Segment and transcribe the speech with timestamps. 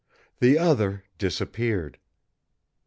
[0.39, 1.99] The other disappeared."